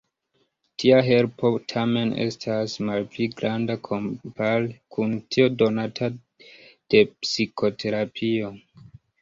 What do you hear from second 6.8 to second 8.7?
de psikoterapio.